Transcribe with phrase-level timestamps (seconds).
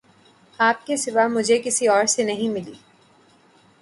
[0.59, 2.73] آپ کے سوا مجھے کسی اور سے نہیں ملی